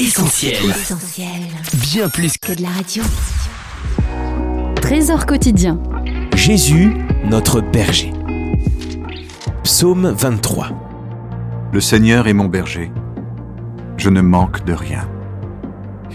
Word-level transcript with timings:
Essentiel. 0.00 0.54
Bien 1.74 2.08
plus 2.08 2.38
que 2.38 2.52
de 2.52 2.62
la 2.62 2.68
radio. 2.68 3.02
Trésor 4.80 5.26
quotidien. 5.26 5.82
Jésus, 6.36 6.92
notre 7.24 7.60
berger. 7.60 8.12
Psaume 9.64 10.14
23. 10.16 10.68
Le 11.72 11.80
Seigneur 11.80 12.28
est 12.28 12.32
mon 12.32 12.46
berger. 12.46 12.92
Je 13.96 14.08
ne 14.08 14.20
manque 14.20 14.64
de 14.64 14.72
rien. 14.72 15.08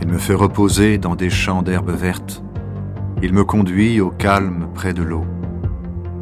Il 0.00 0.06
me 0.06 0.18
fait 0.18 0.34
reposer 0.34 0.98
dans 0.98 1.16
des 1.16 1.30
champs 1.30 1.62
d'herbes 1.62 1.90
vertes. 1.90 2.44
Il 3.20 3.32
me 3.32 3.42
conduit 3.44 4.00
au 4.00 4.10
calme 4.10 4.68
près 4.76 4.94
de 4.94 5.02
l'eau. 5.02 5.26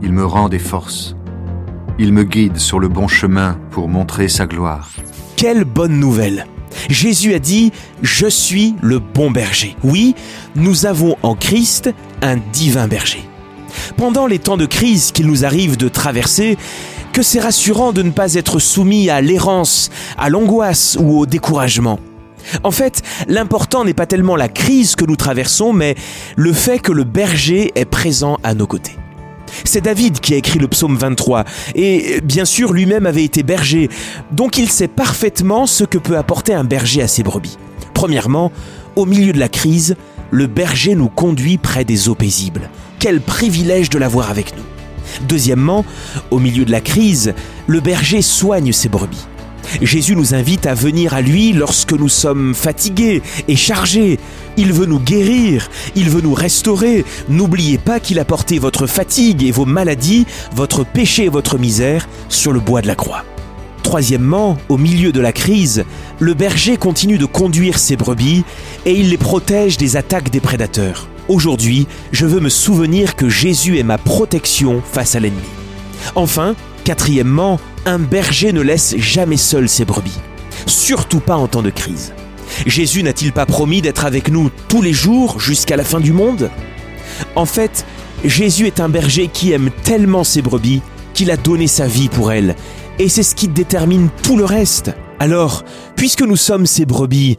Il 0.01 0.15
me 0.15 0.25
rend 0.25 0.49
des 0.49 0.59
forces. 0.59 1.15
Il 1.99 2.15
me 2.15 2.25
guide 2.25 2.57
sur 2.57 2.81
le 2.81 2.89
bon 2.89 3.07
chemin 3.07 3.59
pour 3.71 3.87
montrer 3.87 4.29
sa 4.29 4.47
gloire. 4.47 4.89
Quelle 5.37 5.65
bonne 5.65 6.01
nouvelle 6.01 6.47
Jésus 6.89 7.35
a 7.35 7.39
dit, 7.39 7.73
Je 8.03 8.27
suis 8.27 8.75
le 8.83 8.99
bon 8.99 9.31
berger. 9.31 9.77
Oui, 9.85 10.15
nous 10.57 10.87
avons 10.87 11.17
en 11.23 11.35
Christ 11.35 11.91
un 12.23 12.37
divin 12.53 12.89
berger. 12.89 13.23
Pendant 13.97 14.27
les 14.27 14.39
temps 14.39 14.57
de 14.57 14.67
crise 14.67 15.13
qu'il 15.13 15.27
nous 15.27 15.45
arrive 15.45 15.77
de 15.77 15.89
traverser, 15.89 16.57
que 17.13 17.23
c'est 17.23 17.41
rassurant 17.41 17.93
de 17.93 18.03
ne 18.03 18.11
pas 18.11 18.35
être 18.35 18.59
soumis 18.59 19.11
à 19.11 19.21
l'errance, 19.21 19.91
à 20.17 20.29
l'angoisse 20.29 20.97
ou 21.01 21.19
au 21.19 21.27
découragement. 21.27 21.99
En 22.65 22.71
fait, 22.71 23.03
l'important 23.29 23.85
n'est 23.85 23.95
pas 23.95 24.07
tellement 24.07 24.37
la 24.37 24.49
crise 24.49 24.97
que 24.97 25.05
nous 25.05 25.17
traversons, 25.17 25.73
mais 25.73 25.95
le 26.37 26.53
fait 26.53 26.79
que 26.79 26.93
le 26.93 27.05
berger 27.05 27.73
est 27.75 27.85
présent 27.85 28.39
à 28.43 28.55
nos 28.55 28.67
côtés. 28.67 29.00
C'est 29.65 29.81
David 29.81 30.21
qui 30.21 30.35
a 30.35 30.37
écrit 30.37 30.59
le 30.59 30.69
psaume 30.69 30.97
23, 30.97 31.45
et 31.75 32.21
bien 32.23 32.45
sûr 32.45 32.73
lui-même 32.73 33.07
avait 33.07 33.25
été 33.25 33.43
berger, 33.43 33.89
donc 34.33 34.59
il 34.59 34.71
sait 34.71 34.89
parfaitement 34.89 35.67
ce 35.67 35.85
que 35.85 35.99
peut 35.99 36.17
apporter 36.17 36.55
un 36.55 36.65
berger 36.65 37.03
à 37.03 37.09
ses 37.09 37.23
brebis. 37.23 37.59
Premièrement, 37.95 38.53
au 38.97 39.07
milieu 39.07 39.33
de 39.33 39.39
la 39.39 39.49
crise, 39.49 39.97
le 40.31 40.47
berger 40.47 40.95
nous 40.95 41.09
conduit 41.09 41.59
près 41.59 41.85
des 41.85 42.09
eaux 42.09 42.15
paisibles. 42.15 42.71
Quel 42.99 43.21
privilège 43.21 43.91
de 43.91 43.99
l'avoir 43.99 44.31
avec 44.31 44.57
nous. 44.57 44.65
Deuxièmement, 45.29 45.85
au 46.31 46.39
milieu 46.39 46.65
de 46.65 46.71
la 46.71 46.81
crise, 46.81 47.35
le 47.67 47.81
berger 47.81 48.23
soigne 48.23 48.73
ses 48.73 48.89
brebis. 48.89 49.27
Jésus 49.83 50.17
nous 50.17 50.35
invite 50.35 50.67
à 50.67 50.75
venir 50.75 51.15
à 51.15 51.21
lui 51.21 51.53
lorsque 51.53 51.93
nous 51.93 52.09
sommes 52.09 52.55
fatigués 52.55 53.23
et 53.49 53.57
chargés. 53.57 54.19
Il 54.57 54.73
veut 54.73 54.87
nous 54.87 55.01
guérir, 55.01 55.69
il 55.97 56.11
veut 56.11 56.21
nous 56.21 56.35
restaurer. 56.35 57.05
N'oubliez 57.29 57.79
pas 57.79 58.01
qu'il 58.01 58.19
a 58.19 58.25
porté 58.25 58.59
votre 58.59 58.87
fatigue 58.87 59.43
et 59.43 59.53
vos 59.53 59.67
maladies, 59.67 60.27
votre 60.55 60.85
péché 60.85 61.25
et 61.25 61.29
votre 61.29 61.59
misère 61.59 62.09
sur 62.29 62.53
le 62.53 62.61
bois 62.61 62.83
de 62.83 62.87
la 62.87 62.95
croix. 62.95 63.25
Troisièmement, 63.83 64.59
au 64.69 64.77
milieu 64.77 65.11
de 65.11 65.21
la 65.21 65.33
crise, 65.33 65.85
le 66.19 66.35
berger 66.35 66.77
continue 66.77 67.19
de 67.19 67.25
conduire 67.25 67.79
ses 67.79 67.97
brebis 67.97 68.45
et 68.87 68.93
il 68.93 69.11
les 69.11 69.17
protège 69.17 69.79
des 69.79 69.97
attaques 69.97 70.31
des 70.31 70.41
prédateurs. 70.41 71.09
Aujourd'hui, 71.29 71.87
je 72.13 72.27
veux 72.27 72.41
me 72.41 72.49
souvenir 72.49 73.17
que 73.17 73.29
Jésus 73.29 73.79
est 73.79 73.85
ma 73.85 73.99
protection 73.99 74.83
face 74.85 75.15
à 75.15 75.21
l'ennemi. 75.21 75.41
Enfin, 76.15 76.55
quatrièmement, 76.91 77.61
un 77.87 78.01
berger 78.01 78.53
ne 78.53 78.61
laisse 78.61 78.97
jamais 78.99 79.37
seul 79.37 79.69
ses 79.69 79.85
brebis, 79.85 80.19
surtout 80.67 81.21
pas 81.21 81.37
en 81.37 81.47
temps 81.47 81.63
de 81.63 81.71
crise. 81.71 82.13
Jésus 82.67 83.05
n'a-t-il 83.05 83.33
pas 83.33 83.47
promis 83.47 83.81
d'être 83.81 84.05
avec 84.05 84.29
nous 84.29 84.51
tous 84.67 84.83
les 84.83 84.93
jours 84.93 85.39
jusqu'à 85.39 85.77
la 85.77 85.85
fin 85.85 86.01
du 86.01 86.13
monde? 86.13 86.51
En 87.37 87.47
fait, 87.47 87.87
Jésus 88.25 88.67
est 88.67 88.81
un 88.81 88.89
berger 88.89 89.31
qui 89.33 89.53
aime 89.53 89.71
tellement 89.85 90.25
ses 90.25 90.43
brebis 90.43 90.83
qu'il 91.15 91.31
a 91.31 91.37
donné 91.37 91.69
sa 91.69 91.87
vie 91.87 92.09
pour 92.09 92.33
elles, 92.33 92.57
et 92.99 93.09
c'est 93.09 93.23
ce 93.23 93.37
qui 93.37 93.47
détermine 93.47 94.09
tout 94.25 94.37
le 94.37 94.45
reste. 94.45 94.91
Alors, 95.21 95.63
puisque 95.95 96.23
nous 96.23 96.35
sommes 96.35 96.67
ses 96.67 96.87
brebis, 96.87 97.39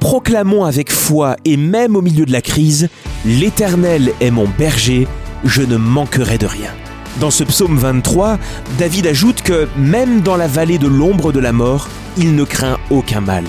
proclamons 0.00 0.64
avec 0.64 0.90
foi 0.90 1.36
et 1.44 1.56
même 1.56 1.94
au 1.94 2.02
milieu 2.02 2.26
de 2.26 2.32
la 2.32 2.42
crise, 2.42 2.88
L'Éternel 3.24 4.12
est 4.20 4.32
mon 4.32 4.48
berger, 4.58 5.06
je 5.44 5.62
ne 5.62 5.76
manquerai 5.76 6.36
de 6.36 6.46
rien. 6.46 6.72
Dans 7.20 7.30
ce 7.32 7.42
psaume 7.42 7.76
23, 7.76 8.38
David 8.78 9.08
ajoute 9.08 9.42
que 9.42 9.66
même 9.76 10.20
dans 10.20 10.36
la 10.36 10.46
vallée 10.46 10.78
de 10.78 10.86
l'ombre 10.86 11.32
de 11.32 11.40
la 11.40 11.52
mort, 11.52 11.88
il 12.16 12.36
ne 12.36 12.44
craint 12.44 12.78
aucun 12.90 13.20
mal. 13.20 13.44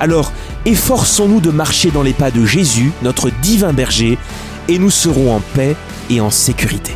Alors, 0.00 0.32
efforçons-nous 0.64 1.40
de 1.40 1.50
marcher 1.50 1.92
dans 1.92 2.02
les 2.02 2.14
pas 2.14 2.32
de 2.32 2.44
Jésus, 2.44 2.90
notre 3.02 3.30
divin 3.30 3.72
berger, 3.72 4.18
et 4.68 4.78
nous 4.78 4.90
serons 4.90 5.36
en 5.36 5.40
paix 5.54 5.76
et 6.10 6.20
en 6.20 6.30
sécurité. 6.30 6.92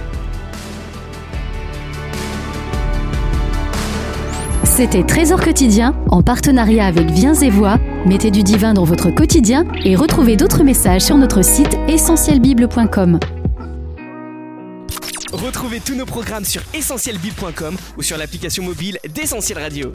C'était 4.65 5.04
Trésor 5.04 5.41
quotidien 5.41 5.94
en 6.10 6.22
partenariat 6.22 6.86
avec 6.86 7.09
Viens 7.10 7.34
et 7.34 7.50
Voix. 7.50 7.78
Mettez 8.04 8.32
du 8.32 8.42
divin 8.42 8.75
dans 8.75 8.84
votre 8.84 9.10
quotidien 9.10 9.65
et 9.84 9.94
retrouvez 9.94 10.36
d'autres 10.36 10.65
messages 10.65 11.03
sur 11.03 11.16
notre 11.16 11.42
site 11.42 11.78
essentielbible.com. 11.88 13.20
Retrouvez 15.32 15.81
tous 15.81 15.94
nos 15.94 16.06
programmes 16.06 16.44
sur 16.44 16.62
essentielbible.com 16.75 17.76
ou 17.97 18.03
sur 18.03 18.16
l'application 18.16 18.62
mobile 18.62 18.98
d'Essentiel 19.09 19.59
Radio. 19.59 19.92